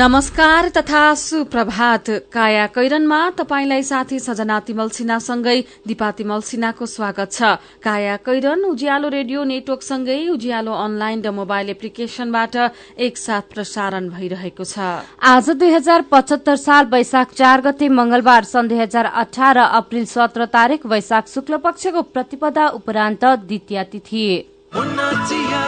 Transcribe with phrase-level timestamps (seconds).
[0.00, 7.42] नमस्कार तथा सुप्रभात। काया कैरनमा तपाईंलाई साथी सजना तिमल सिन्हासँगै दिपा तिमल सिन्हाको स्वागत छ।
[7.84, 12.56] काया कैरन उज्यालो रेडियो नेटवर्कसँगै उज्यालो अनलाइन र मोबाइल एप्लिकेशनबाट
[12.98, 18.80] एकसाथ प्रसारण भइरहेको छ। आज दुई हजार पचहत्तर साल वैशाख चार गते मंगलबार सन् दुई
[18.80, 24.28] हजार अठार अप्रेल सत्र तारीक वैशाख शुक्ल पक्षको प्रतिपदा उपरान्त द्वितीय तिथि।
[24.72, 25.60] काया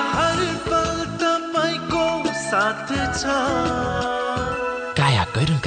[2.82, 3.91] कैरनका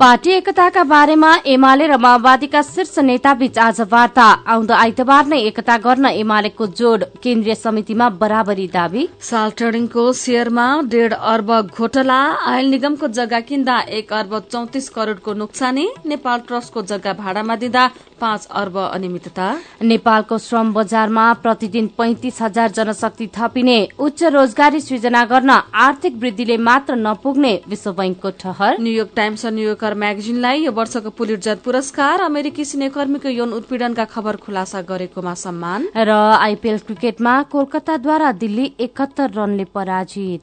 [0.00, 6.06] पार्टी एकताका बारेमा एमाले र माओवादीका शीर्ष नेताबीच आज वार्ता। आउँदो आइतबार नै एकता गर्न
[6.06, 13.40] एमालेको जोड केन्द्रीय समितिमा बराबरी दावी। साल ट्रेडिङको शेयरमा डेढ अर्ब घोटला आयल निगमको जग्गा
[13.42, 17.86] किन्दा एक अर्ब चौतिस करोड़को नोक्सानी नेपाल ट्रस्टको जग्गा भाडामा दिँदा
[18.20, 19.46] पाँच अर्ब अनियमितता।
[19.84, 25.50] नेपालको श्रम बजारमा प्रतिदिन पैंतिस हजार जनशक्ति थपिने उच्च रोजगारी सृजना गर्न
[25.86, 29.50] आर्थिक वृद्धिले मात्र नपुग्ने विश्व बैंकको ठहर। न्यूयोर्क टाइम्स र
[29.82, 36.10] न्यूयोर्कर म्यागजिनलाई यो वर्षको पुलिटजर पुरस्कार अमेरिकी सिनेकर्मीको यौन उत्पीड़नका खबर खुलासा गरेकोमा सम्मान र
[36.38, 40.42] आइपीएल क्रिकेटमा कोलकाताद्वारा दिल्ली एकहत्तर रनले पराजित।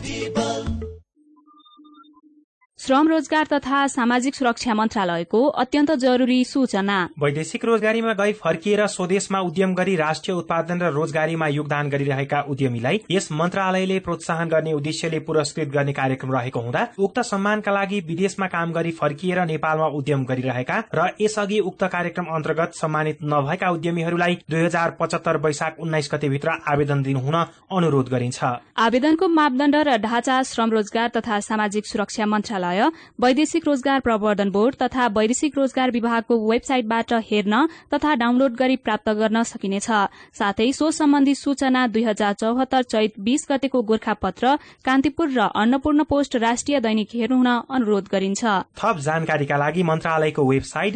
[2.91, 9.73] श्रम रोजगार तथा सामाजिक सुरक्षा मन्त्रालयको अत्यन्त जरूरी सूचना। वैदेशिक रोजगारीमा गई फर्किएर स्वदेशमा उद्यम
[9.73, 15.93] गरी राष्ट्रिय उत्पादन र रोजगारीमा योगदान गरिरहेका उद्यमीलाई यस मन्त्रालयले प्रोत्साहन गर्ने उद्देश्यले पुरस्कृत गर्ने
[15.93, 21.59] कार्यक्रम रहेको हुँदा उक्त सम्मानका लागि विदेशमा काम गरी फर्किएर नेपालमा उद्यम गरिरहेका र यसअघि
[21.71, 27.39] उक्त कार्यक्रम अन्तर्गत सम्मानित नभएका उद्यमीहरूलाई दुई हजार पचहत्तर वैशाख उन्नाइस गतेभित्र आवेदन दिनुहुन
[27.71, 28.43] अनुरोध गरिन्छ।
[28.87, 32.79] आवेदनको मापदण्ड र ढाँचा श्रम रोजगार तथा सामाजिक सुरक्षा मन्त्रालय
[33.21, 37.55] वैदेशिक रोजगार प्रवर्धन बोर्ड तथा वैदेशिक रोजगार विभागको वेबसाइटबाट हेर्न
[37.93, 39.89] तथा डाउनलोड गरी प्राप्त गर्न सकिनेछ।
[40.33, 44.55] साथै सो सम्बन्धी सूचना दुई हजार चौहत्तर चैत बीस गतेको गोर्खापत्र
[44.85, 48.43] कान्तिपुर र अन्नपूर्ण पोस्ट राष्ट्रिय दैनिक हेर्नुहुन अनुरोध गरिन्छ।
[48.77, 50.93] थप जानकारीका लागि मन्त्रालयको वेबसाइट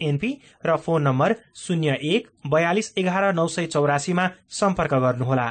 [0.00, 0.30] एनपी
[0.66, 5.48] र फोन नम्बर शून्य एक बयालिस एघार नौ सय चौरासीमा सम्पर्क गर्नुहोला।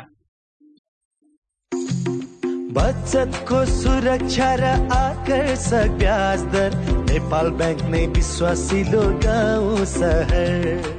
[2.74, 4.64] बचतको सुरक्षा र
[4.94, 6.76] आकर्षक ब्याज दर।
[7.10, 10.99] नेपाल ब्याङ्क नै विश्वासिलो गाउँ सहर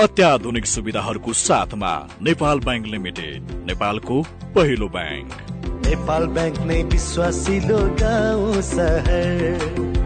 [0.00, 4.22] अत्याधुनिक सुविधाहरूको साथमा नेपाल ब्याङ्क लिमिटेड नेपालको
[4.54, 5.32] पहिलो ब्याङ्क।
[5.86, 10.01] नेपाल ब्याङ्क नै विश्वासिलो गाउँ सहर।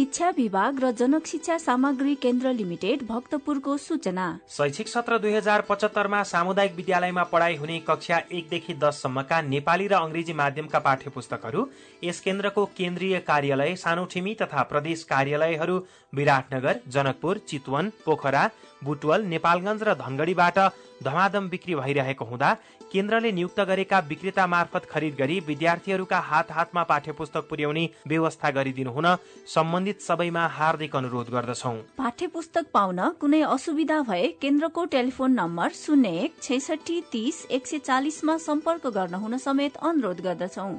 [0.00, 6.22] शिक्षा विभाग र जनक शिक्षा सामग्री केन्द्र लिमिटेड भक्तपुरको सूचना। शैक्षिक सत्र दुई हजार पचहत्तरमा
[6.22, 11.66] सामुदायिक विद्यालयमा पढाइ हुने कक्षा एकदेखि दससम्मका नेपाली र अंग्रेजी माध्यमका पाठ्य पुस्तकहरू
[12.04, 15.78] यस केन्द्रको केन्द्रीय कार्यालय सानोठिमी तथा प्रदेश कार्यालयहरू
[16.12, 18.48] विराटनगर जनकपुर चितवन पोखरा
[18.84, 20.58] बुटवल नेपालगंज र धनगढ़ीबाट
[21.04, 22.56] धमाधम बिक्री भइरहेको हुँदा
[22.92, 28.90] केन्द्रले नियुक्त गरेका विक्रेता मार्फत खरिद गरी विद्यार्थीहरूका हात हातमा पाठ्य पुस्तक पुर्याउने व्यवस्था गरिदिनु
[28.90, 29.06] हुन
[29.46, 36.08] सम्बन्धित सबैमा हार्दिक अनुरोध गर्दछौ। पाठ्य पुस्तक पाउन कुनै असुविधा भए केन्द्रको टेलिफोन नम्बर शून्य
[36.20, 40.70] एक छैसठी तीस एक सय चालिसमा सम्पर्क गर्न हुन समेत अनुरोध गर्दछौ।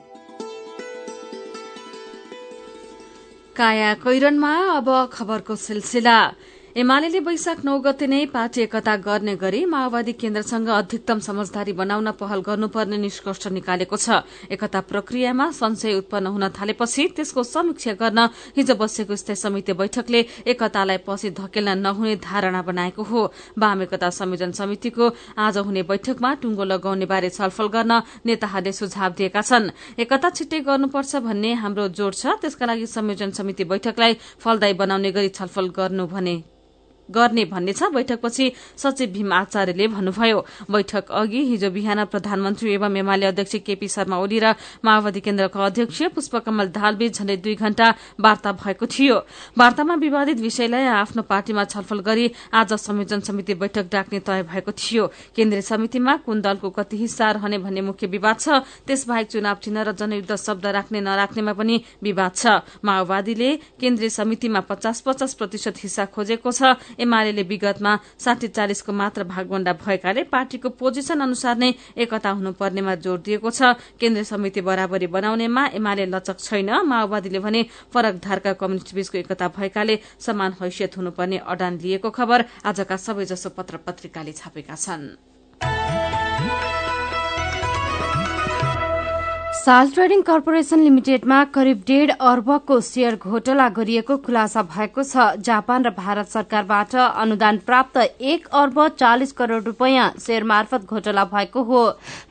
[3.56, 6.20] काया कैरनमा अब खबरको सिलसिला।
[6.72, 12.42] एमाले वैशाख नौ गते नै पार्टी एकता गर्ने गरी माओवादी केन्द्रसँग अधिकतम समझदारी बनाउन पहल
[12.42, 18.20] गर्नुपर्ने निष्कर्ष निकालेको छ। एकता प्रक्रियामा संशय उत्पन्न हुन थालेपछि त्यसको समीक्षा गर्न
[18.56, 23.22] हिजो बसेको स्थायी समिति बैठकले एकतालाई पछि धकेल्न नहुने धारणा बनाएको हो।
[23.60, 25.12] वाम एकता संयोजन समितिको
[25.44, 29.70] आज हुने बैठकमा टुङ्गो लगाउने बारे छलफल गर्न नेताहरूले सुझाव दिएका छन्।
[30.00, 35.30] एकता छिट्टै गर्नुपर्छ भन्ने हाम्रो जोड़ छ। त्यसका लागि संयोजन समिति बैठकलाई फलदायी बनाउने गरी
[35.36, 36.36] छलफल गर्नु भने
[37.12, 40.40] गर्ने भन्ने छ। बैठकपछि सचिव भीम आचार्यले भन्नुभयो।
[40.72, 46.02] बैठक अघि हिजो बिहान प्रधानमन्त्री एवं एमाले अध्यक्ष केपी शर्मा ओली र माओवादी केन्द्रका अध्यक्ष
[46.16, 47.88] पुष्पकमल दाहालबीच झण्डै दुई घण्टा
[48.20, 49.18] वार्ता भएको थियो।
[49.58, 55.08] वार्तामा विवादित विषयलाई आफ्नो पार्टीमा छलफल गरी आज संयोजन समिति बैठक डाक्ने तय भएको थियो।
[55.36, 59.92] केन्द्रीय समितिमा कुन दलको कति हिस्सा रहने भन्ने मुख्य विवाद छ। त्यसबाहेक चुनाव चिन्ह र
[59.92, 62.46] जनयुद्ध शब्द राख्ने नराख्नेमा पनि विवाद छ।
[62.84, 63.50] माओवादीले
[63.80, 66.62] केन्द्रीय समितिमा पचास पचास प्रतिशत हिस्सा खोजेको छ।
[67.02, 73.50] एमाले विगतमा साठी चालिसको मात्र भागवण्डा भएकाले पार्टीको पोजिसन अनुसार नै एकता हुनुपर्नेमा जोड़ दिएको
[73.52, 77.62] छ। केन्द्रीय समिति बराबरी बनाउनेमा एमाले लचक छैन। माओवादीले भने
[77.94, 83.78] फरक धारका कम्युनिष्ट बीचको एकता भएकाले समान हैसियत हुनुपर्ने अडान लिएको खबर आजका सबैजसो पत्र
[83.86, 85.06] पत्रिकाले छापेका छन्।
[89.62, 95.90] साल ट्रेडिङ कर्पोरेशन लिमिटेडमा करिब डेढ़ अर्बको शेयर घोटाला गरिएको खुलासा भएको छ। जापान र
[95.94, 101.82] भारत सरकारबाट अनुदान प्राप्त एक अर्ब चालिस करोड़ रूपियाँ शेयर मार्फत घोटाला भएको हो।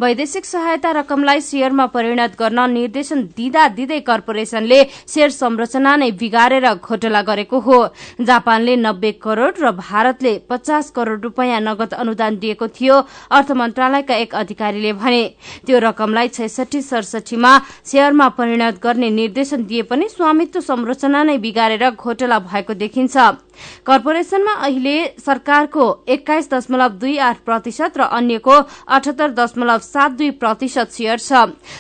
[0.01, 7.23] वैदेशिक सहायता रकमलाई शेयरमा परिणत गर्न निर्देशन दिँदा दिँदै कर्पोरेशनले शेयर संरचना नै बिगारेर घोटाला
[7.31, 7.79] गरेको हो।
[8.23, 12.99] जापानले नब्बे करोड़ र भारतले पचास करोड़ रूपियाँ नगद अनुदान दिएको थियो
[13.31, 15.23] अर्थ मन्त्रालयका एक अधिकारीले भने।
[15.67, 16.83] त्यो रकमलाई छैसठी
[17.21, 23.17] सडसठीमा शेयरमा परिणत गर्ने निर्देशन दिए पनि स्वामित्व संरचना नै बिगारेर घोटाला भएको देखिन्छ।
[23.87, 28.57] कर्पोरेशनमा अहिले सरकारको एक्काइस दशमलव दुई आठ प्रतिशत र अन्यको
[28.89, 31.33] अठहत्तर दशमलव सात दुई प्रतिशत शेयर छ।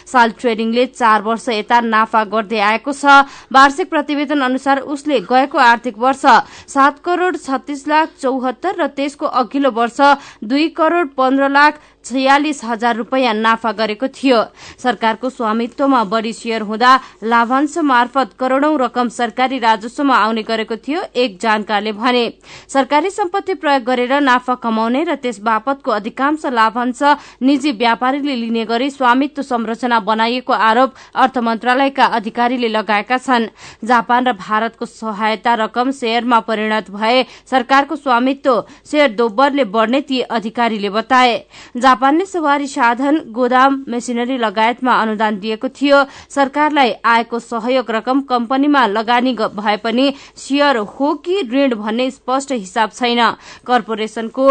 [0.06, 3.04] साल ट्रेडिङले चार वर्ष यता नाफा गर्दै आएको छ।
[3.52, 6.24] वार्षिक प्रतिवेदन अनुसार उसले गएको आर्थिक वर्ष
[6.68, 10.00] सात करोड़ छत्तीस लाख चौहत्तर र त्यसको अघिल्लो वर्ष
[10.44, 14.38] दुई करोड़ पन्ध्र लाख छयालिस हजार रूपियाँ नाफा गरेको थियो।
[14.78, 16.92] सरकारको स्वामित्वमा बढ़ी शेयर हुँदा
[17.24, 21.36] लाभांश मार्फत करोड़ौं रकम सरकारी राजस्वमा आउने गरेको थियो। एक
[21.70, 22.32] जानकारले भने
[22.68, 27.02] सरकारी सम्पत्ति प्रयोग गरेर नाफा कमाउने र त्यस बापतको अधिकांश लाभांश
[27.42, 33.46] निजी व्यापारीले लिने गरी स्वामित्व संरचना बनाइएको आरोप अर्थ मन्त्रालयका अधिकारीले लगाएका छन्।
[33.84, 40.90] जापान र भारतको सहायता रकम शेयरमा परिणत भए सरकारको स्वामित्व शेयर दोब्बरले बढ़ने ती अधिकारीले
[40.90, 41.38] बताए।
[41.76, 49.36] जापानले सवारी साधन गोदाम मेसिनरी लगायतमा अनुदान दिएको थियो। सरकारलाई आएको सहयोग रकम कम्पनीमा लगानी
[49.40, 53.30] भए पनि शेयर हो कि ऋण भन्ने स्पष्ट हिसाब छैन।
[53.66, 54.46] कर्पोरेशनको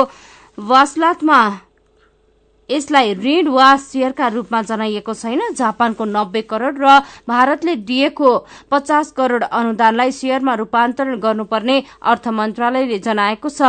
[0.58, 1.40] वासलातमा
[2.70, 8.30] यसलाई ऋण वा शेयरका रूपमा जनाइएको छैन। जापानको नब्बे करोड़ र भारतले दिएको
[8.72, 13.62] पचास करोड़ अनुदानलाई शेयरमा रूपान्तरण गर्नुपर्ने अर्थ मन्त्रालयले जनाएको छ।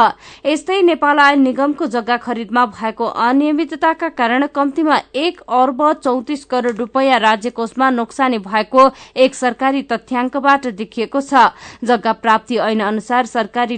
[0.47, 7.19] यस्तै नेपाल आयल निगमको जग्गा खरिदमा भएको अनियमितताका कारण कम्तीमा एक अर्ब चौतिस करोड़ रूपियाँ
[7.21, 11.49] राज्य कोषमा नोक्सानी भएको एक सरकारी तथ्याङ्कबाट देखिएको छ।
[11.85, 13.77] जग्गा प्राप्ति ऐन अनुसार सरकारी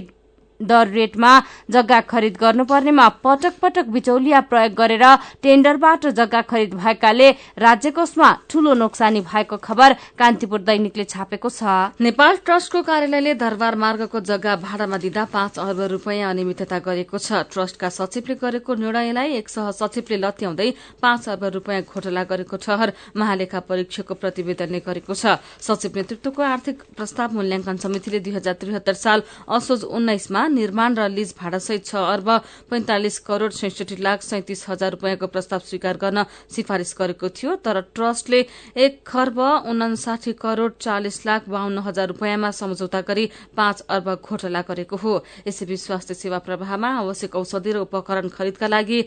[0.63, 1.31] दर रेटमा
[1.71, 5.05] जग्गा खरिद गर्नुपर्नेमा पटक पटक बिचौलिया प्रयोग गरेर
[5.43, 11.63] टेण्डरबाट जग्गा खरिद भएकाले राज्य कोषमा ठूलो नोक्सानी भएको खबर कान्तिपुर दैनिकले छापेको छ।
[11.99, 17.89] नेपाल ट्रस्टको कार्यालयले दरबार मार्गको जग्गा भाडामा दिँदा पाँच अर्ब रूपियाँ अनियमितता गरेको छ। ट्रस्टका
[17.89, 20.69] सचिवले गरेको निर्णयलाई एक सह सचिवले लत्याउँदै
[21.01, 27.29] पाँच अर्ब रूपियाँ घोटाला गरेको ठहर महालेखा परीक्षकको प्रतिवेदनले गरेको छ। सचिव नेतृत्वको आर्थिक प्रस्ताव
[27.33, 32.29] मूल्याङ्कन समितिले दुई हजार त्रिहत्तर साल असोज उन्नाइसमा निर्माण र लीज भाडासहित छ अर्ब
[32.69, 36.23] पैंतालिस करोड़ छैसठी लाख सैतिस हजार रूपियाँको प्रस्ताव स्वीकार गर्न
[36.55, 38.39] सिफारिश गरेको थियो तर ट्रस्टले
[38.77, 44.95] एक खर्ब उनासाठी करोड़ चालिस लाख बाहन्न हजार रूपियाँमा सम्झौता गरी पाँच अर्ब घोटाला गरेको
[44.95, 45.13] हो।
[45.47, 49.05] यसैबीच स्वास्थ्य सेवा प्रवाहमा आवश्यक औषधि र उपकरण खरिदका लागि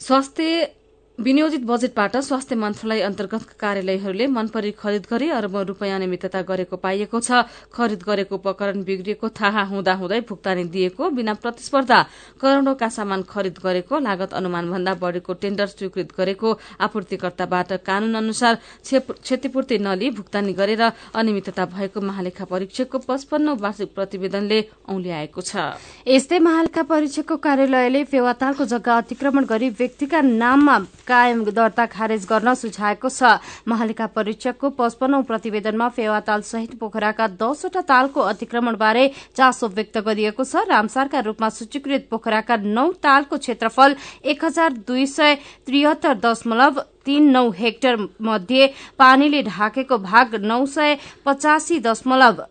[0.00, 0.77] स्वास्थ्य
[1.18, 7.42] विनियोजित बजेटबाट स्वास्थ्य मन्त्रालय अन्तर्गतका कार्यालयहरूले मनपरी खरिद गरी अरबौं रूपियाँ अनियमितता गरेको पाइएको छ।
[7.74, 11.98] खरिद गरेको उपकरण बिग्रिएको थाहा हुँदाहुँदै भुक्तानी दिएको बिना प्रतिस्पर्धा
[12.38, 16.48] करोड़ौंका सामान खरिद गरेको लागत अनुमान भन्दा बढ़ेको टेण्डर स्वीकृत गरेको
[16.86, 18.54] आपूर्तिकर्ताबाट कानून अनुसार
[18.86, 20.82] क्षतिपूर्ति नलिई भुक्तानी गरेर
[21.18, 25.74] अनियमितता भएको महालेखा परीक्षकको पचपन्न वार्षिक प्रतिवेदनले औल्याएको छ।
[26.06, 33.08] यस्तै महालेखा परीक्षकको कार्यालयले फेवातालको जग्गा अतिक्रमण गरी व्यक्तिका नाममा कायम दर्ता खारेज गर्न सुझाएको
[33.10, 33.38] छ।
[33.68, 41.20] महालेखा परीक्षकको पचपन्नौ प्रतिवेदनमा फेवाताल सहित पोखराका दसवटा तालको अतिक्रमणबारे चासो व्यक्त गरिएको छ। रामसारका
[41.22, 45.34] रूपमा सूचीकृत पोखराका नौ तालको क्षेत्रफल एक हजार दुई सय
[45.66, 48.66] त्रिहत्तर दशमलव तीन नौ हेक्टर मध्ये
[48.98, 52.42] पानीले ढाकेको भाग नौ सय पचासी दशमलव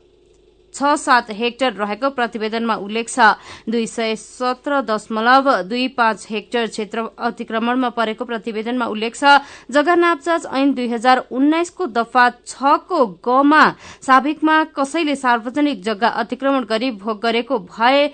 [0.78, 3.34] छ सात हेक्टर रहेको प्रतिवेदनमा उल्लेख छ।
[3.70, 9.38] दुई सय सत्र दशमलव दुई पाँच हेक्टर क्षेत्र अतिक्रमणमा परेको प्रतिवेदनमा उल्लेख छ
[9.72, 13.64] जग्गा नापचाज ऐन दुई हजार उन्नाइसको दफा छको गमा
[14.08, 18.08] साबिकमा कसैले सार्वजनिक जग्गा अतिक्रमण गरी भोग गरेको भए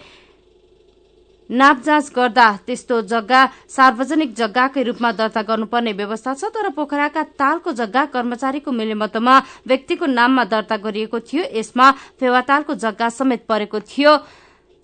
[1.54, 7.72] नाप जाँच गर्दा त्यस्तो जग्गा सार्वजनिक जग्गाकै रूपमा दर्ता गर्नुपर्ने व्यवस्था छ तर पोखराका तालको
[7.72, 9.36] जग्गा कर्मचारीको मिलेमतोमा
[9.68, 14.12] व्यक्तिको नाममा दर्ता गरिएको थियो। यसमा फेवातालको जग्गा समेत परेको थियो।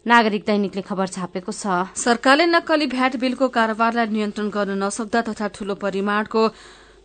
[0.06, 5.76] नागरिक दैनिकले खबर छापेको छ। सरकारले नक्कली भ्याट बिलको कारोबारलाई नियन्त्रण गर्न नसक्दा तथा ठूलो
[5.76, 6.42] परिमाणको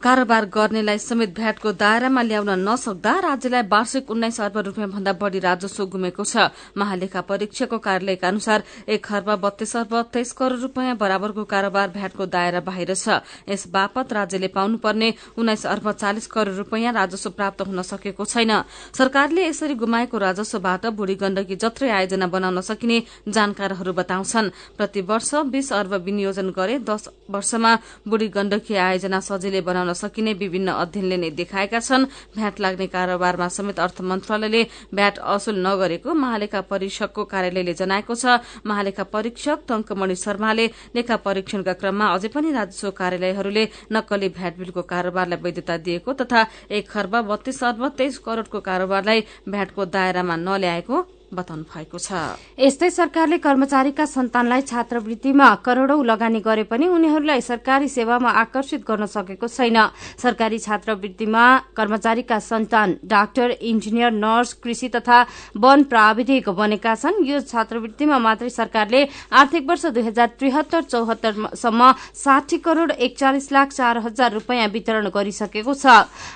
[0.02, 5.84] कारोबार गर्नेलाई समेत भ्याटको दायरामा ल्याउन नसक्दा राज्यलाई वार्षिक उन्नाइस अर्ब रूपियाँ भन्दा बढ़ी राजस्व
[5.86, 11.88] गुमेको छ। महालेखा परीक्षकको कार्यालयका अनुसार एक खर्ब बत्तीस अर्ब तेइस करोड़ रूपियाँ बराबरको कारोबार
[11.96, 15.08] भ्याटको दायरा बाहिर छ। यस बापत राज्यले पाउनुपर्ने
[15.38, 18.52] उन्नाइस अर्ब चालिस करोड़ रूपियाँ राजस्व प्राप्त हुन सकेको छैन।
[18.92, 25.72] सरकारले यसरी गुमाएको राजस्वबाट बुढ़ी गण्डकी जत्रै आयोजना बनाउन सकिने जानकारहरू बताउँछन्। प्रति वर्ष बीस
[25.72, 27.72] अर्ब विनियोजन गरे दश वर्षमा
[28.04, 33.78] बुढ़ी गण्डकी आयोजना सजिलै बनाउन सकिने विभिन्न अध्ययनले नै देखाएका छन्। भ्याट लाग्ने कारोबारमा समेत
[33.80, 34.62] अर्थ मन्त्रालयले
[34.94, 42.06] भ्याट असुल नगरेको महालेखा परीक्षकको कार्यालयले जनाएको छ। महालेखा परीक्षक टंकमणि शर्माले लेखा परीक्षणका क्रममा
[42.14, 47.88] अझै पनि राजस्व कार्यालयहरूले नक्कली भ्याट बिलको कारोबारलाई वैधता दिएको तथा एक खर्ब बत्तीस अर्ब
[47.98, 50.96] तेइस करोड़को कारोबारलाई भ्याटको दायरामा नल्याएको
[51.34, 58.30] बताउनु भएको छ। यस्तै सरकारले कर्मचारीका सन्तानलाई छात्रवृत्तिमा करोड़ौं लगानी गरे पनि उनीहरूलाई सरकारी सेवामा
[58.42, 59.78] आकर्षित गर्न सकेको छैन।
[60.22, 61.44] सरकारी छात्रवृत्तिमा
[61.76, 65.18] कर्मचारीका सन्तान डाक्टर इन्जिनियर नर्स कृषि तथा
[65.56, 69.00] वन प्राविधिक बनेका छन्। यो छात्रवृत्तिमा मात्रै सरकारले
[69.34, 75.74] आर्थिक वर्ष दुई हजार त्रिहत्तर चौहत्तरसम्म साठी करोड़ एकचालिस लाख चार हजार रूपियाँ वितरण गरिसकेको
[75.74, 75.86] छ।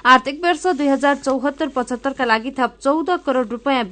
[0.05, 3.85] आर्थिक वर्ष दुई हजार चौहत्तर पचहत्तरका लागि थप चौध करोड़ रूपियाँ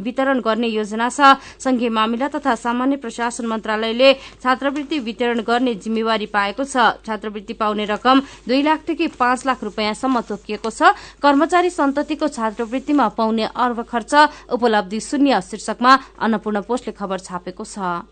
[0.00, 6.26] वितरण वितरण गर्ने योजना छ। संघीय मामिला तथा सामान्य प्रशासन मन्त्रालयले छात्रवृत्ति वितरण गर्ने जिम्मेवारी
[6.26, 13.08] पाएको छ। छात्रवृत्ति पाउने रकम दुई लाखदेखि पाँच लाख रूपियाँसम्म तोकिएको छ। कर्मचारी सन्ततिको छात्रवृत्तिमा
[13.18, 14.14] पाउने अर्ब खर्च
[14.54, 18.06] उपलब्धि शून्य शीर्षकमा अन्नपूर्ण पोस्टले खबर छापेको छ।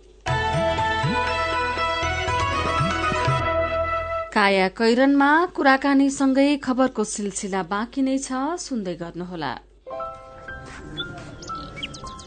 [4.29, 9.68] काया कैरनमा कुराकानीसँगै खबरको सिलसिला बाँकी नै छ। सुन्दै गर्नुहोला।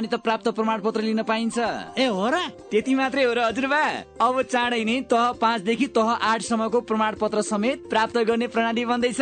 [0.00, 1.60] मान्यता प्राप्त प्रमाण पत्र लिन पाइन्छ।
[2.00, 2.36] ए हो र?
[2.72, 3.84] त्यति मात्रै हो र हजुरबा।
[4.16, 9.20] अब चाँडै नै तह पाँचदेखि तह आठसम्मको प्रमाण पत्र समेत प्राप्त गर्ने प्रणाली बन्दैछ।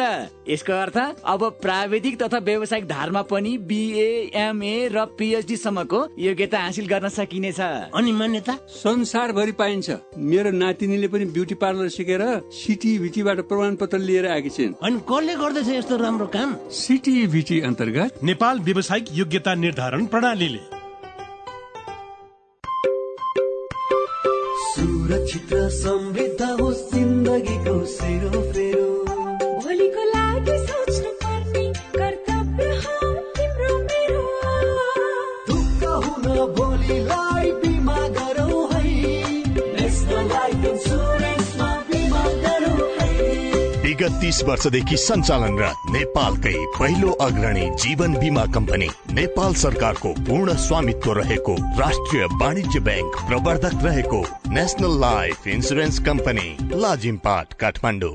[0.49, 6.87] यसको अर्थ अब प्राविधिक तथा व्यवसायिक धारमा पनि बिए एमए र पिएचडी सम्मको योग्यता हासिल
[6.87, 8.55] गर्न सकिनेछ। अनि मान्यता?
[8.69, 15.01] संसारभरि पाइन्छ। मेरो नातिनीले पनि ब्युटी पार्लर सिकेर सिटिभिटीबाट प्रमाण पत्र लिएर आएकी छिन्। अनि
[15.11, 16.57] कसले गर्दैछ यस्तो राम्रो काम?
[16.73, 20.63] सिटिभिटी अन्तर्गत नेपाल व्यावसायिक योग्यता निर्धारण प्रणालीले।
[24.69, 26.28] सुरक्षित समृद्ध
[44.29, 52.25] तीस वर्षदेखि सञ्चालनरत नेपालकै पहिलो अग्रणी जीवन बिमा कम्पनी नेपाल सरकारको पूर्ण स्वामित्व रहेको राष्ट्रिय
[52.43, 54.21] वाणिज्य ब्याङ्क प्रवर्धक रहेको
[54.53, 58.15] national life insurance company Lazimpat Kathmandu.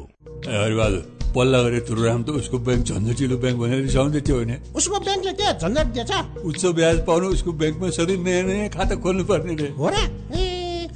[1.33, 4.53] पल्ला गरे तुरुराम त उसको ब्याङ्क झन्झटिलो ब्याङ्क भनेर रिसाउँदै थियो होइन?
[4.77, 6.11] उसको ब्याङ्कले के झन्झट दिएछ।
[6.45, 10.52] उच्च ब्याज पाउनु उसको ब्याङ्कमा सधैँ नयाँ नयाँ खाता खोल्नु पर्ने रे। हो र?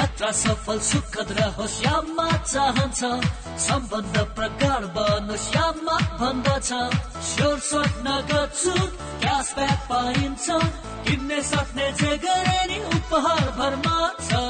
[0.00, 3.00] यात्रा सफल सुखद रहोस्। यामा चाहन्छ
[3.60, 6.68] सम्बन्ध प्रगाढ बनोस् यामा भन्दछ
[7.28, 10.46] स्योर सर्ट नगद छुट क्यासब्याक पाइन्छ
[11.04, 14.40] किन्ने सक्ने जे गरे नि उपहार भरमा छ।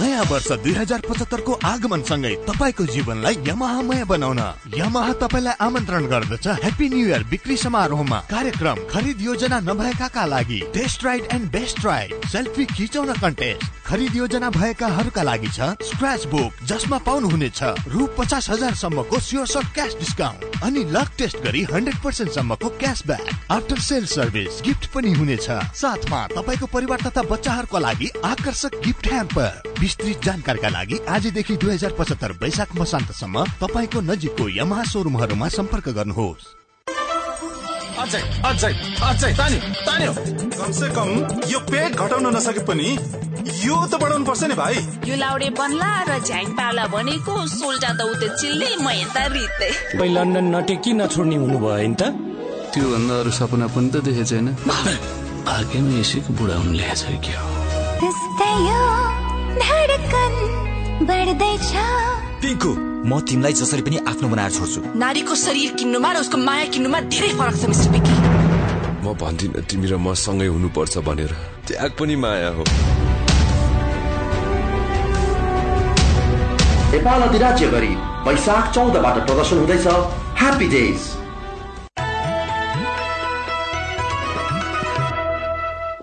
[0.00, 4.40] नयाँ वर्ष दुई हजार पचहत्तरको आगमनसँगै तपाईँको जीवनलाई यमाहामय बनाउन।
[4.72, 11.04] यमाहा तपाईँलाई आमन्त्रण गर्दछ। ह्याप्पी न्यु इयर बिक्री समारोहमा कार्यक्रम खरिद योजना नभएकाका लागि। Test
[11.04, 16.96] ride and best ride selfie खिचाउन कन्टेस्ट खरिद योजना भएकाहरूका लागि छ स्क्रच बुक जसमा
[17.04, 22.30] पाउनुहुनेछ रु पचास हजार सम्मको स्योर सर्ट क्यास डिस्काउन्ट अनि लक टेस्ट गरी हन्ड्रेड पर्सेन्ट
[22.32, 25.48] सम्मको cashback after sale service gift पनि हुनेछ।
[25.80, 31.92] साथमा तपाईँको परिवार तथा बच्चाहरूका लागि आकर्षक गिफ्ट ह्याम्पर। विस्तृत जानकारीका लागि आजदेखि दुई हजार
[31.98, 36.44] पचहत्तर वैशाख मसान्तसम्म तपाईँको नजिकको यमहा सोरुमहरूमा सम्पर्क गर्नुहोस्।
[37.98, 38.72] अझै अझै
[39.08, 41.10] अझै तान्यो तान्यो। कमसे कम
[41.50, 42.88] यो पेट घटाउन नसके पनि
[43.64, 44.74] यो त बढाउनु पर्छ नि भाइ।
[45.08, 50.12] यो लाउडे बन्ला र झ्याङ पाला भनेको सोल्टा त उते चिल्ले म यता रित्ते। तपाईँ
[50.16, 52.02] लन्डन नटेकी नछोड्ने हुनुभयो नि त।
[52.74, 54.46] त्योभन्दा अरू सपना पनि त देखेको छैन।
[55.46, 57.46] भाग्यमा यसैको बुढा हुनु ल्याएछ कि हो?
[59.62, 60.34] धडकन
[61.08, 61.70] बढ्दैछ।
[62.42, 62.70] पिङ्कु
[63.08, 67.30] म तिमीलाई जसरी पनि आफ्नो बनाएर छोड्छु। नारीको शरीर किन्नुमा र उसको माया किन्नुमा धेरै
[67.38, 68.47] फरक छ मिस्टर बिकी म
[69.20, 71.32] भन्दिन तिमी र म सँगै हुनुपर्छ भनेर।
[71.66, 72.64] त्याग पनि माया हो।
[76.92, 77.92] नेपाल अधिराज्य गरी
[78.26, 79.86] वैशाख चौधबाट प्रदर्शन हुँदैछ
[80.40, 81.00] ह्याप्पी डेज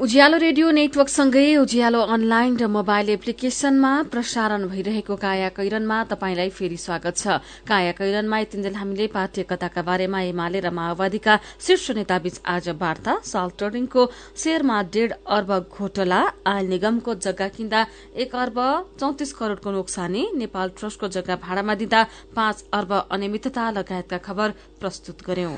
[0.05, 7.15] उज्यालो रेडियो नेटवर्कसँगै उज्यालो अनलाइन र मोबाइल एप्लिकेशनमा प्रसारण भइरहेको काया कैरनमा तपाईंलाई फेरि स्वागत
[7.17, 13.13] छ। काया कैरनमा यतिन्जेल हामीले पार्टी कथाका बारेमा एमाले र माओवादीका शीर्ष नेताबीच आज वार्ता
[13.25, 14.01] साल टर्निङको
[14.37, 16.21] शेयरमा डेढ़ अर्ब घोटला
[16.53, 17.81] आयल निगमको जग्गा किन्दा
[18.21, 18.61] एक अर्ब
[19.01, 22.01] चौतिस करोड़को नोक्सानी नेपाल ट्रस्टको जग्गा भाडामा दिँदा
[22.37, 25.57] पाँच अर्ब अनियमितता लगायतका खबर प्रस्तुत गर्यौं।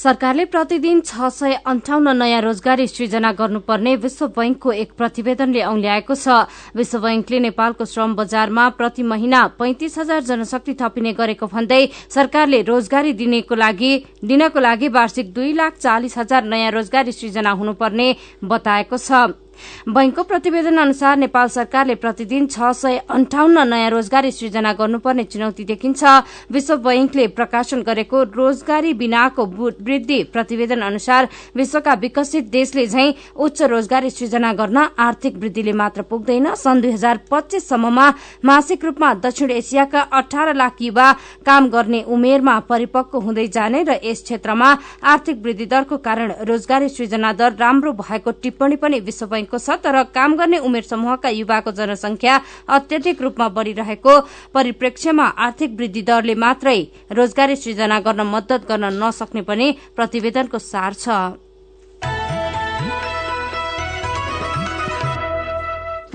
[0.00, 6.28] सरकारले प्रतिदिन छ सय अन्ठाउन्न नयाँ रोजगारी सृजना गर्नुपर्ने विश्व बैंकको एक प्रतिवेदनले औल्याएको छ।
[6.76, 13.12] विश्व बैंकले नेपालको श्रम बजारमा प्रति महिना पैंतिस हजार जनशक्ति थपिने गरेको भन्दै सरकारले रोजगारी
[13.12, 13.92] दिनको लागि
[14.24, 19.45] दिनको लागि वार्षिक दुई लाख चालिस हजार नयाँ रोजगारी सृजना हुनुपर्ने बताएको छ।
[19.88, 26.04] बैंकको प्रतिवेदन अनुसार नेपाल सरकारले प्रतिदिन छ सय अन्ठाउन्न नयाँ रोजगारी सृजना गर्नुपर्ने चुनौती देखिन्छ।
[26.52, 34.10] विश्व बैंकले प्रकाशन गरेको रोजगारी बिनाको वृद्धि प्रतिवेदन अनुसार विश्वका विकसित देशले झै उच्च रोजगारी
[34.10, 38.06] सृजना गर्न आर्थिक वृद्धिले मात्र पुग्दैन। सन् दुई हजार पच्चीससम्ममा
[38.44, 41.12] मासिक रूपमा दक्षिण एसियाका अठार लाख युवा
[41.46, 44.68] काम गर्ने उमेरमा परिपक्व हुँदै जाने र यस क्षेत्रमा
[45.04, 49.78] आर्थिक वृद्धि दरको कारण रोजगारी सृजना दर राम्रो भएको टिप्पणी पनि विश्व बैंक भएको छ
[49.78, 54.14] तर काम गर्ने उमेर समूहका युवाको जनसंख्या अत्यधिक रूपमा बढ़िरहेको
[54.54, 56.78] परिप्रेक्ष्यमा आर्थिक वृद्धि दरले मात्रै
[57.12, 61.45] रोजगारी सृजना गर्न मद्दत गर्न नसक्ने पनि प्रतिवेदनको सार छ।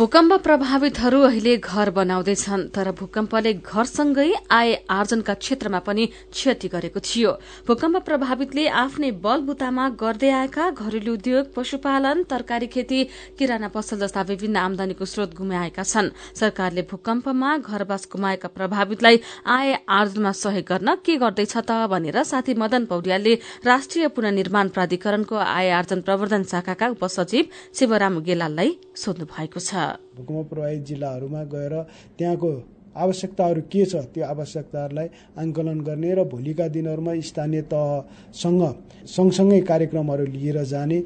[0.02, 7.32] भूकम्प प्रभावितहरू अहिले घर बनाउँदैछन् तर भूकम्पले घरसँगै आय आर्जनका क्षेत्रमा पनि क्षति गरेको थियो।
[7.68, 13.04] भूकम्प प्रभावितले आफ्नै बलबुतामा गर्दै आएका घरेलु उद्योग पशुपालन तरकारी खेती
[13.38, 19.22] किराना पसल जस्ता विभिन्न आमदानीको स्रोत गुमाएका छन्। सरकारले भूकम्पमा घरबास गुमाएका प्रभावितलाई
[19.58, 23.36] आय आर्जनमा सहयोग गर्न के गर्दैछ त भनेर साथी मदन पौड्यालले
[23.66, 29.72] राष्ट्रिय पुननिर्माण प्राधिकरणको आय आर्जन प्रवर्धन शाखाका उपसचिव शिवराम गेलाललाई सोध्नु भएको छ।
[30.18, 31.74] भूकम्प प्रभावित जिल्लाहरूमा गएर
[32.18, 32.52] त्यहाँको
[32.94, 35.08] आवश्यकताहरू के छ त्यो आवश्यकताहरूलाई
[35.40, 38.64] आङ्कलन गर्ने र भोलिका दिनहरूमा स्थानीय तहसँग
[39.08, 41.00] सँगसँगै कार्यक्रमहरू लिएर जाने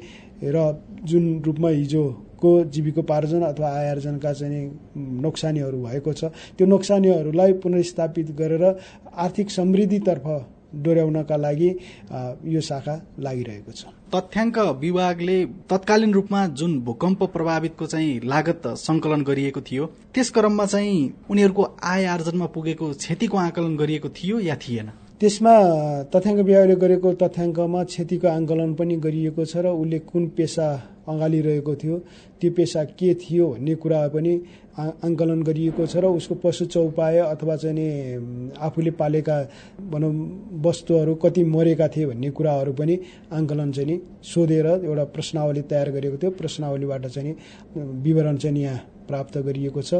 [0.44, 0.56] र
[1.04, 4.64] जुन रूपमा हिजोको जीविकोपार्जन अथवा आय आर्जनका चाहिँ
[5.22, 8.64] नोक्सानीहरू भएको छ त्यो नोक्सानीहरूलाई पुनर्स्थापित गरेर
[9.16, 10.26] आर्थिक समृद्धितर्फ
[10.76, 11.68] डोर्याउनका लागि
[12.46, 13.84] यो शाखा लागिरहेको छ।
[14.14, 15.36] तथ्याङ्क विभागले
[15.70, 22.04] तत्कालीन रूपमा जुन भूकम्प प्रभावितको चाहिँ लागत संकलन गरिएको थियो त्यस क्रममा चाहिँ उनीहरूको आय
[22.06, 24.90] आर्जनमा पुगेको क्षतिको आकलन गरिएको थियो या थिएन?
[25.20, 25.52] त्यसमा
[26.12, 30.66] तथ्याङ्क विभागले गरेको तथ्याङ्कमा क्षतिको आङ्कलन पनि गरिएको छ र उसले कुन पेसा
[31.08, 31.96] अँगालिरहेको थियो
[32.40, 34.32] त्यो पेसा के थियो भन्ने कुरा पनि
[34.76, 37.86] आङ्कलन गरिएको छ र उसको पशु चौपाय अथवा चाहिँ नि
[38.60, 39.36] आफूले पालेका
[39.88, 40.12] भनौँ
[40.60, 42.98] वस्तुहरू कति मरेका थिए भन्ने कुराहरू पनि
[43.32, 43.96] आङ्कलन चाहिँ नि
[44.34, 47.32] सोधेर एउटा प्रश्नावली तयार गरेको थियो। प्रश्नावलीबाट चाहिँ नि
[48.04, 49.94] विवरण चाहिँ यहाँ प्राप्त गरिएको छ।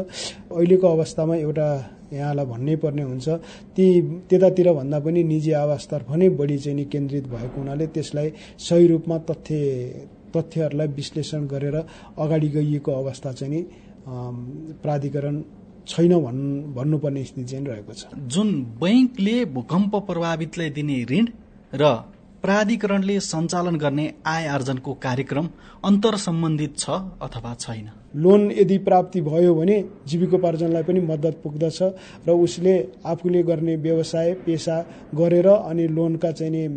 [0.51, 1.67] अहिलेको अवस्थामा एउटा
[2.13, 3.27] यहाँलाई भन्नै पर्ने हुन्छ।
[3.75, 3.85] ती
[4.29, 9.17] त्यतातिर भन्दा पनि निजी आवासतर्फ नै बढी चाहिँ नि केन्द्रित भएको हुनाले त्यसलाई सही रूपमा
[9.29, 9.55] तथ्य
[10.35, 11.75] तथ्यहरूलाई विश्लेषण गरेर
[12.17, 13.61] अगाडि गइएको अवस्था चाहिँ नि
[14.83, 15.41] प्राधिकरण
[15.87, 16.41] छैन भन्
[16.75, 18.47] भन्नुपर्ने स्थिति चाहिँ रहेको छ। जुन
[18.81, 21.25] बैङ्कले भूकम्प प्रभावितलाई दिने ऋण
[21.73, 21.83] र
[22.43, 25.47] प्राधिकरणले सञ्चालन गर्ने आय आर्जनको कार्यक्रम
[25.83, 26.89] अन्तर सम्बन्धित छ
[27.21, 27.87] अथवा छैन?
[28.17, 31.79] लोन यदि प्राप्ति भयो भने जीविकोपार्जनलाई पनि मद्दत पुग्दछ
[32.27, 32.75] र उसले
[33.05, 34.77] आफूले गर्ने व्यवसाय पेसा
[35.15, 36.67] गरेर अनि लोनका चाहिँ नि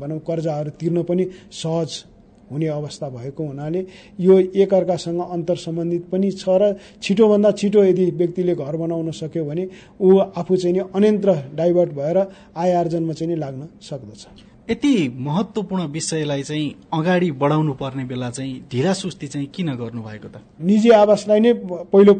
[0.00, 2.04] भनौँ कर्जाहरू तिर्न पनि सहज
[2.50, 3.84] हुने अवस्था भएको हुनाले
[4.20, 9.68] यो एकअर्कासँग अन्तर सम्बन्धित पनि छ र छिटोभन्दा छिटो यदि व्यक्तिले घर बनाउन सक्यो भने
[10.00, 12.18] ऊ आफू चाहिँ नि अन्यन्त्र डाइभर्ट भएर
[12.56, 18.54] आय आर्जनमा चाहिँ नि लाग्न सक्दछ। यति महत्वपूर्ण विषयलाई चाहिँ अगाडि बढाउनु पर्ने बेला चाहिँ
[18.72, 20.42] ढिला सुस्ती चाहिँ किन गर्नुभएको त?
[20.60, 21.52] निजी आवासलाई नै
[21.92, 22.14] पहिलो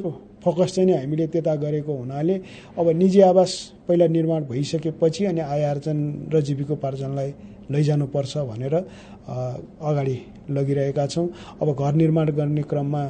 [0.44, 2.34] फोकस चाहिँ नि हामीले त्यता गरेको हुनाले
[2.78, 3.52] अब निजी आवास
[3.88, 5.98] पहिला निर्माण भइसकेपछि अनि आय आर्जन
[6.32, 7.30] र जीविकोपार्जनलाई
[7.70, 10.16] लैजानुपर्छ भनेर अगाडि
[10.50, 11.26] लगिरहेका छौँ।
[11.62, 13.02] अब घर निर्माण गर्ने क्रममा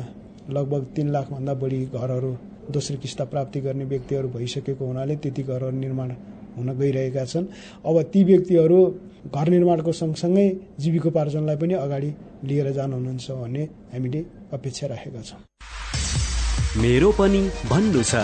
[0.49, 2.33] लगभग तिन लाखभन्दा बढी घरहरू
[2.73, 6.09] दोस्रो किस्ता प्राप्ति गर्ने व्यक्तिहरू भइसकेको हुनाले त्यति घरहरू निर्माण
[6.57, 7.47] हुन गइरहेका छन्।
[7.87, 8.79] अब ती व्यक्तिहरू
[9.29, 10.47] घर निर्माणको सँगसँगै
[10.81, 12.11] जीविकोपार्जनलाई पनि अगाडि
[12.45, 14.21] लिएर जानुहुनेछ भन्ने हामीले
[14.53, 15.41] अपेक्षा राखेका छौँ।
[16.83, 18.15] मेरो पनि भन्नु छ।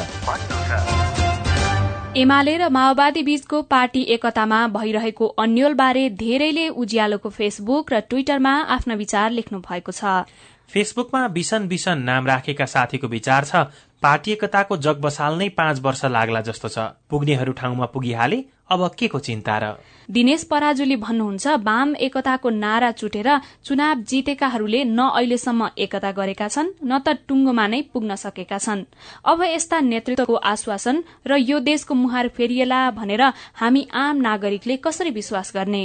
[2.12, 9.30] एमाले र माओवादी बीचको पार्टी एकतामा भइरहेको अन्यलबारे धेरैले उज्यालोको फेसबुक र ट्विटरमा आफ्ना विचार
[9.32, 10.28] लेख्नु भएको छ।
[10.68, 13.54] फेसबुकमा बिसन बिसन नाम राखेका साथीको विचार छ
[14.02, 16.78] पार्टी एकताको जग बसाल्नै पाँच वर्ष लाग्ला जस्तो छ।
[17.10, 18.38] पुग्नेहरू ठाउँमा पुगिहाले
[18.70, 19.64] अब के को चिन्ता र?
[20.10, 23.28] दिनेश पराजुली भन्नुहुन्छ वाम एकताको नारा चुटेर
[23.64, 28.84] चुनाव जितेकाहरूले न अहिलेसम्म एकता गरेका छन् न त टुङ्गोमा नै पुग्न सकेका छन्।
[29.24, 33.22] अब यस्ता नेतृत्वको आश्वासन र यो देशको मुहार फेरिएला भनेर
[33.60, 35.84] हामी आम नागरिकले कसरी विश्वास गर्ने?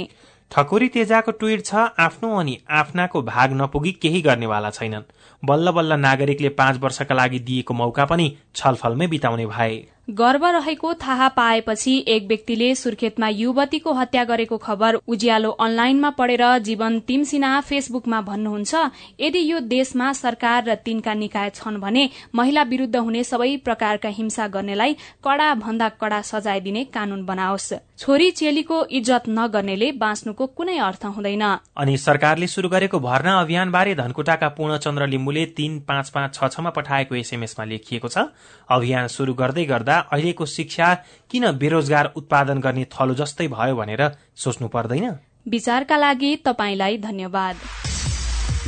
[0.50, 5.02] ठकुरी तेजाको ट्वीट छ आफ्नो अनि आफ्नाको भाग नपुगी केही गर्नेवाला छैनन्।
[5.42, 9.76] बल्ल बल्ल नागरिकले पाँच वर्षका लागि दिएको मौका पनि छलफलमै बिताउने भए।
[10.08, 16.98] गर्व रहेको थाहा पाएपछि एक व्यक्तिले सुर्खेतमा युवतीको हत्या गरेको खबर उज्यालो अनलाइनमा पढेर जीवन
[17.00, 18.74] तिमसिना फेसबुकमा भन्नुहुन्छ
[19.20, 24.46] यदि यो देशमा सरकार र तिनका निकाय छन् भने महिला विरूद्ध हुने सबै प्रकारका हिंसा
[24.48, 31.04] गर्नेलाई कड़ा भन्दा कड़ा सजाय दिने कानून बनाओस्। छोरी चेलीको इज्जत नगर्नेले बाँच्नुको कुनै अर्थ
[31.06, 31.44] हुँदैन।
[31.76, 37.14] अनि सरकारले शुरू गरेको भर्ना अभियानबारे धनकुटाका पूर्णचन्द्र लिम्बुले तीन पाँच पाँच छ छमा पठाएको
[37.16, 38.26] एसएमएसमा लेखिएको छ।
[38.70, 40.88] अभियान शुरू गर्दै गर्दा अहिलेको शिक्षा
[41.30, 44.02] किन बेरोजगार उत्पादन गर्ने थलो जस्तै भयो भनेर
[44.36, 45.04] सोच्नु पर्दैन?
[45.48, 47.56] विचारका लागि तपाईँलाई धन्यवाद।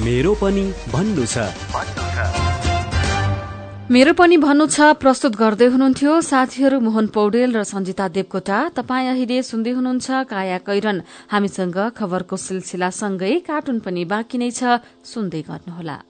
[0.01, 1.37] मेरो पनि भन्नु छ।
[3.91, 9.43] मेरो पनि भन्नु छ प्रस्तुत गर्दै हुनुहुन्थ्यो साथीहरू मोहन पौडेल र सञ्जिता देवकोटा। तपाईँ अहिले
[9.43, 16.10] सुन्दै हुनुहुन्छ काया कैरन। हामीसँग खबरको सिलसिलासँगै कार्टुन पनि बाँकी नै छ सुन्दै गर्नुहोला।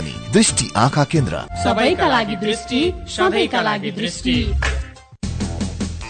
[0.00, 2.80] पनि दृष्टि आँखा केन्द्र सबैका लागि दृष्टि
[3.16, 4.36] सधैँका लागि दृष्टि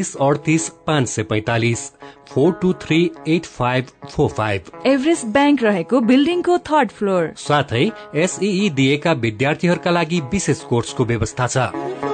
[0.00, 1.90] अडतिस पाँच सय पैतालिस
[2.28, 8.70] four two three eight five four five Everest bank रहेको बिल्डिङको थर्ड फ्लोर साथै एसई
[8.70, 12.11] दिएका विद्यार्थीहरूका लागि विशेष कोर्सको व्यवस्था छ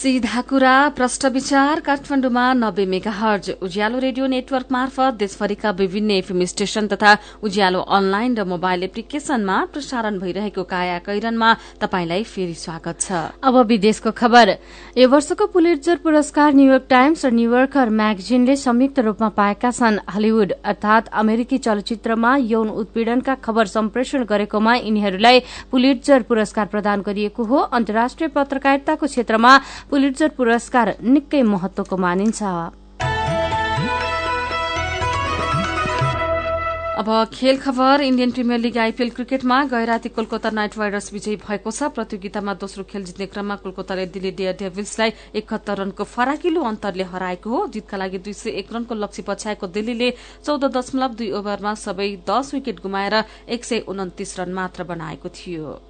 [0.00, 6.44] सीधा कुरा प्रष्ट विचार काठमाडौँमा नब्बे mega hertz Ujyaalo radio network मार्फत देशभरिका विभिन्न एफएम
[6.44, 13.12] स्टेशन तथा उज्यालो अनलाइन र मोबाइल एप्लिकेशनमा प्रसारण भइरहेको काया कैरनमा तपाईंलाई फेरि स्वागत छ।
[13.44, 14.48] अब विदेशको खबर।
[14.96, 21.12] यो वर्षको पुलिट्जर पुरस्कार न्यूयोर्क टाइम्स र न्यूयोर्कर म्यागजिनले संयुक्त रूपमा पाएका छन्। हलिउड अर्थात
[21.12, 29.06] अमेरिकी चलचित्रमा यौन उत्पीड़नका खबर सम्प्रेषण गरेकोमा यिनीहरूलाई पुलिट्जर पुरस्कार प्रदान गरिएको हो। अन्तर्राष्ट्रिय पत्रकारिताको
[29.06, 29.52] क्षेत्रमा
[29.90, 32.42] पुलिट्जर पुरस्कार निकै महत्वको मानिन्छ।
[37.00, 41.88] अब खेल खबर इण्डियन प्रिमियर लिग आइपीएल क्रिकेटमा गैराती कोलकाता नाइट राइडर्स विजयी भएको छ।
[41.96, 47.66] प्रतियोगितामा दोस्रो खेल जित्ने क्रममा कोलकाताले दिल्ली डेयर डेभिल्सलाई एकहत्तर रनको फराकिलो अन्तरले हराएको हो।
[47.72, 50.10] जितका लागि दुई सय एक रनको लक्ष्य पछ्याएको दिल्लीले
[50.44, 55.80] चौध दशमलव दुई ओभरमा सबै दस विकेट गुमाएर एक सय उन्तिस रन मात्र बनाएको थियो।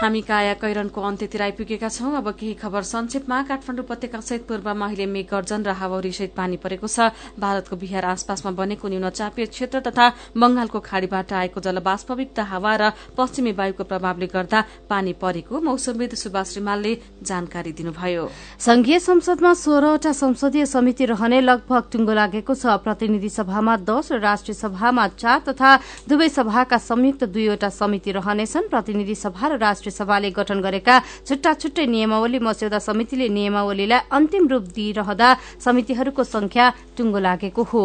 [0.00, 5.06] हामी काया कैरनको अन्त्यतिर आइपुगेका छौं। अब केही खबर संक्षेपमा। काठमाडौँ उपत्यका सहित पूर्वमा अहिले
[5.06, 10.06] मेघगर्जन र हावरी सहित पानी परेको छ। भारतको बिहार आसपासमा बनेको न्यून चापिय क्षेत्र तथा
[10.32, 12.82] बंगालको खाड़ीबाट आएको जलबाष्पयुक्त हावा र
[13.12, 18.24] पश्चिमी वायुको प्रभावले गर्दा पानी परेको मौसमविद सुभाष रिमालले जानकारी दिनुभयो।
[18.56, 24.56] संघीय संसदमा सोह्रवटा संसदीय समिति रहने लगभग टुङ्गो लागेको छ। प्रतिनिधि सभामा दश र राष्ट्रिय
[24.56, 25.76] सभामा चार तथा
[26.08, 30.94] दुवै सभाका संयुक्त दुईवटा समिति रहनेछन्। प्रतिनिधि सभा र राष्ट्रिय सभाले गठन गरेका
[31.28, 35.28] छुट्टा छुट्टै नियमावली मस्यौदा समितिले नियमावलीलाई अन्तिम रूप दिइरहँदा
[35.64, 36.64] समितिहरूको संख्या
[36.96, 37.82] टुङ्गो लागेको हो।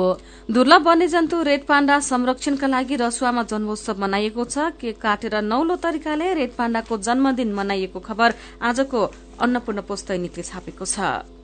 [0.50, 6.52] दुर्लभ वन्यजन्तु रेड पाण्डा संरक्षणका लागि रसुवामा जन्मोत्सव मनाइएको छ। केक काटेर नौलो तरिकाले रेड
[6.58, 8.30] पाण्डाको जन्मदिन मनाइएको खबर
[8.62, 9.00] आजको
[9.44, 11.35] अन्नपूर्ण पोस्तैनिकले छापेको छ।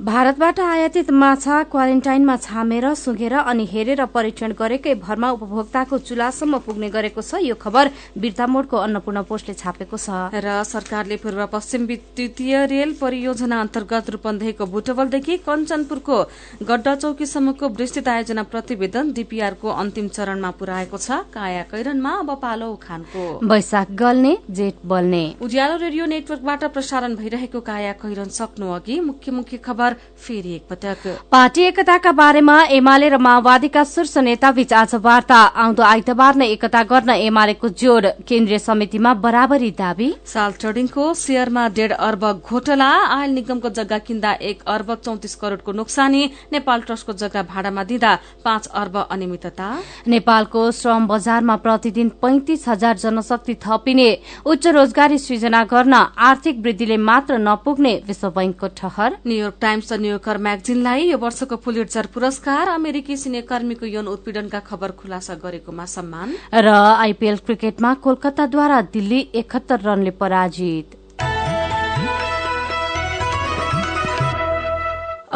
[0.00, 7.20] भारतबाट आयातित माछा क्वारेन्टाइनमा छामेर सुँघेर अनि हेरेर परीक्षण गरेकै भरमा उपभोक्ताको चुलासम्म पुग्ने गरेको
[7.20, 13.60] छ यो खबर। बिर्तामोडको अन्नपूर्ण पोस्टले छापेको छ। र सरकारले पूर्व पश्चिम विद्युतीय रेल परियोजना
[13.60, 16.18] अन्तर्गत रूपन्देहीको बुटवलदेखि कञ्चनपुरको
[16.62, 23.26] गड्डा चौकीसम्मको विस्तृत आयोजना प्रतिवेदन डीपीआरको अन्तिम चरणमा पुर्याएको छ। काया कैरनमा अब पालो उखानको।
[23.42, 29.58] वैशाख गल्ने जेठ बल्ने। उज्यालो रेडियो नेटवर्कबाट प्रसारण भइरहेको काया कैरन सक्नु अघि मुख्य मुख्य
[29.58, 35.82] खबर। फेरि एकपटक। पार्टी एकताका बारेमा एमाले र माओवादीका शीर्ष नेता बीच आज वार्ता। आउँदो
[35.82, 42.24] आइतबार नै एकता गर्न एमालेको जोड केन्द्रीय समितिमा बराबरी दावी। साल ट्रेडिङको शेयरमा डेढ अर्ब
[42.40, 48.14] घोटला। आयल निगमको जग्गा किन्दा एक अर्ब चौतिस करोड़को नोक्सानी। नेपाल ट्रस्टको जग्गा भाडामा दिँदा
[48.44, 49.68] पाँच अर्ब अनियमितता।
[50.08, 54.10] नेपालको श्रम बजारमा प्रतिदिन पैंतिस हजार जनशक्ति थपिने।
[54.46, 60.38] उच्च रोजगारी सृजना गर्न आर्थिक वृद्धिले मात्र नपुग्ने विश्व बैंकको ठहर। न्यूयोर्क टाइम्स र न्यूयोर्कर
[60.38, 66.68] म्यागजिनलाई यो वर्षको पुलिट्जर पुरस्कार अमेरिकी सिने कर्मीको यौन उत्पीड़नका खबर खुलासा गरेकोमा सम्मान। र
[67.06, 70.97] आइपीएल क्रिकेटमा कोलकाताद्वारा दिल्ली एकहत्तर रनले पराजित।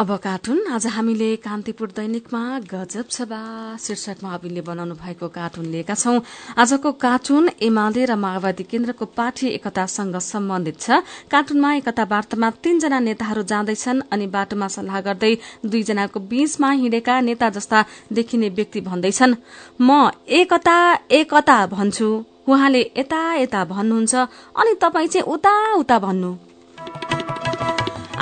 [0.03, 3.39] अब कार्टुन। आज हामीले कान्तिपुर दैनिकमा गजब सभा
[3.79, 6.19] शीर्षकमा अविनले बनाउनु भएको कार्टुन लिएका छौं।
[6.59, 10.99] आजको कार्टुन एमाले र माओवादी केन्द्रको पार्टी एकतासँग सम्बन्धित छ।
[11.31, 17.85] कार्टुनमा एकता वार्तामा तीनजना नेताहरू जाँदैछन् अनि बाटोमा सल्लाह गर्दै दुईजनाको बीचमा हिँडेका नेता जस्ता
[18.11, 19.39] देखिने व्यक्ति भन्दैछन्।
[19.79, 20.77] म एकता
[21.11, 22.09] एकता भन्छु।
[22.43, 24.15] उहाँले यता यता भन्नुहुन्छ
[24.59, 26.35] अनि तपाईँ चाहिँ उता उता भन्नु।